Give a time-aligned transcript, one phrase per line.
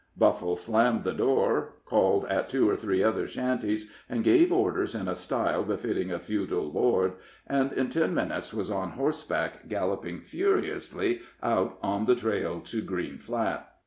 [0.17, 5.07] Buffle slammed the door, called at two or three other shanties, and gave orders in
[5.07, 7.13] a style befitting a feudal lord,
[7.45, 13.19] and in ten minutes was on horseback, galloping furiously out on the trail to Green
[13.19, 13.71] Flat.